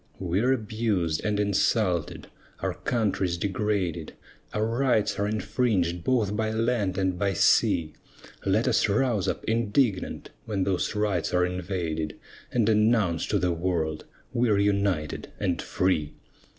We're 0.17 0.51
abused 0.51 1.23
and 1.23 1.39
insulted, 1.39 2.25
our 2.61 2.73
country's 2.73 3.37
degraded, 3.37 4.13
Our 4.51 4.65
rights 4.65 5.19
are 5.19 5.27
infringed 5.27 6.03
both 6.03 6.35
by 6.35 6.49
land 6.49 6.97
and 6.97 7.19
by 7.19 7.33
sea; 7.33 7.93
Let 8.43 8.67
us 8.67 8.89
rouse 8.89 9.27
up, 9.27 9.43
indignant, 9.45 10.31
when 10.45 10.63
those 10.63 10.95
rights 10.95 11.35
are 11.35 11.45
invaded, 11.45 12.17
And 12.51 12.67
announce 12.67 13.27
to 13.27 13.37
the 13.37 13.51
world, 13.51 14.05
"We're 14.33 14.57
united 14.57 15.31
and 15.39 15.61
free!" 15.61 16.15